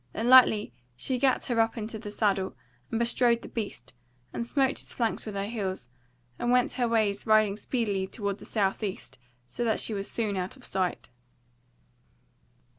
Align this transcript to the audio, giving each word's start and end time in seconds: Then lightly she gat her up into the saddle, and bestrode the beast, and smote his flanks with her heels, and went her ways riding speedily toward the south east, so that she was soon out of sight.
Then 0.13 0.29
lightly 0.29 0.73
she 0.97 1.19
gat 1.19 1.45
her 1.45 1.59
up 1.59 1.77
into 1.77 1.99
the 1.99 2.09
saddle, 2.09 2.55
and 2.89 2.97
bestrode 2.97 3.43
the 3.43 3.47
beast, 3.47 3.93
and 4.33 4.43
smote 4.43 4.79
his 4.79 4.95
flanks 4.95 5.27
with 5.27 5.35
her 5.35 5.45
heels, 5.45 5.89
and 6.39 6.49
went 6.49 6.71
her 6.71 6.87
ways 6.87 7.27
riding 7.27 7.55
speedily 7.55 8.07
toward 8.07 8.39
the 8.39 8.45
south 8.47 8.81
east, 8.83 9.19
so 9.47 9.63
that 9.63 9.79
she 9.79 9.93
was 9.93 10.09
soon 10.09 10.37
out 10.37 10.57
of 10.57 10.63
sight. 10.65 11.09